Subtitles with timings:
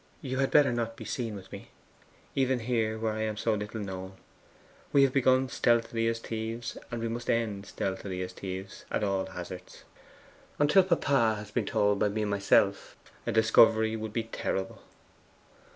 [0.19, 1.69] 'You had better not be seen with me,
[2.33, 4.13] even here where I am so little known.
[4.91, 9.27] We have begun stealthily as thieves, and we must end stealthily as thieves, at all
[9.27, 9.83] hazards.
[10.57, 14.81] Until papa has been told by me myself, a discovery would be terrible.